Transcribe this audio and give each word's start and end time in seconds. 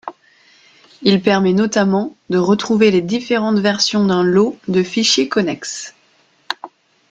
Il 1.03 1.21
permet 1.21 1.53
notamment 1.53 2.15
de 2.31 2.39
retrouver 2.39 2.89
les 2.89 3.03
différentes 3.03 3.59
versions 3.59 4.03
d'un 4.03 4.23
lot 4.23 4.57
de 4.67 4.81
fichiers 4.81 5.29
connexes. 5.29 5.93